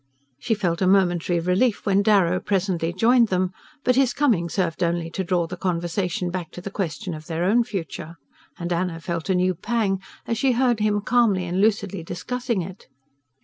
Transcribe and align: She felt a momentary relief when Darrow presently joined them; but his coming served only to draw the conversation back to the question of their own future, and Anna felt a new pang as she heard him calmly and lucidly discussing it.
She 0.39 0.55
felt 0.55 0.81
a 0.81 0.87
momentary 0.87 1.39
relief 1.39 1.85
when 1.85 2.01
Darrow 2.01 2.39
presently 2.39 2.91
joined 2.91 3.27
them; 3.27 3.53
but 3.83 3.95
his 3.95 4.15
coming 4.15 4.49
served 4.49 4.81
only 4.81 5.11
to 5.11 5.23
draw 5.23 5.45
the 5.45 5.55
conversation 5.55 6.31
back 6.31 6.49
to 6.53 6.59
the 6.61 6.71
question 6.71 7.13
of 7.13 7.27
their 7.27 7.43
own 7.43 7.63
future, 7.63 8.15
and 8.57 8.73
Anna 8.73 8.99
felt 8.99 9.29
a 9.29 9.35
new 9.35 9.53
pang 9.53 10.01
as 10.25 10.39
she 10.39 10.53
heard 10.53 10.79
him 10.79 11.01
calmly 11.01 11.45
and 11.45 11.61
lucidly 11.61 12.01
discussing 12.01 12.63
it. 12.63 12.87